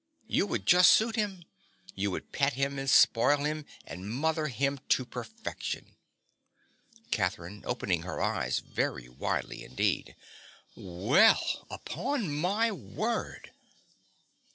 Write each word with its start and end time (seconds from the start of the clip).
You 0.25 0.47
would 0.47 0.65
just 0.65 0.93
suit 0.93 1.15
him. 1.15 1.45
You 1.93 2.09
would 2.09 2.31
pet 2.31 2.53
him, 2.53 2.79
and 2.79 2.89
spoil 2.89 3.37
him, 3.43 3.67
and 3.85 4.09
mother 4.09 4.47
him 4.47 4.79
to 4.89 5.05
perfection. 5.05 5.95
CATHERINE. 7.11 7.63
(opening 7.67 8.01
her 8.01 8.19
eyes 8.19 8.61
very 8.61 9.07
widely 9.07 9.63
indeed). 9.63 10.15
Well, 10.75 11.67
upon 11.69 12.33
my 12.33 12.71
word! 12.71 13.51